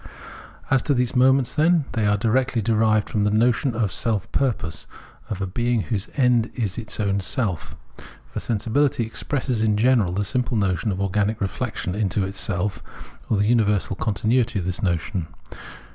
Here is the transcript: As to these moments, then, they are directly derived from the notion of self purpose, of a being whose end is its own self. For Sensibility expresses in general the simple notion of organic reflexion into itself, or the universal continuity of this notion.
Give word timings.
As 0.71 0.81
to 0.81 0.95
these 0.95 1.15
moments, 1.15 1.53
then, 1.53 1.85
they 1.91 2.07
are 2.07 2.17
directly 2.17 2.59
derived 2.59 3.07
from 3.07 3.23
the 3.23 3.29
notion 3.29 3.75
of 3.75 3.91
self 3.91 4.31
purpose, 4.31 4.87
of 5.29 5.43
a 5.43 5.45
being 5.45 5.81
whose 5.81 6.09
end 6.17 6.49
is 6.55 6.79
its 6.79 6.99
own 6.99 7.19
self. 7.19 7.75
For 8.33 8.39
Sensibility 8.39 9.05
expresses 9.05 9.61
in 9.61 9.77
general 9.77 10.11
the 10.11 10.23
simple 10.25 10.57
notion 10.57 10.91
of 10.91 10.99
organic 10.99 11.39
reflexion 11.39 11.93
into 11.93 12.23
itself, 12.25 12.81
or 13.29 13.37
the 13.37 13.45
universal 13.45 13.95
continuity 13.95 14.57
of 14.57 14.65
this 14.65 14.81
notion. 14.81 15.27